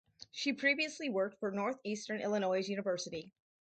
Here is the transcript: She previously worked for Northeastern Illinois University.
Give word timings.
She 0.31 0.51
previously 0.53 1.09
worked 1.09 1.37
for 1.39 1.51
Northeastern 1.51 2.21
Illinois 2.21 2.67
University. 2.67 3.35